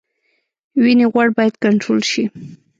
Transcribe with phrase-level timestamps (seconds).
[0.83, 2.23] وینې غوړ باید کنټرول شي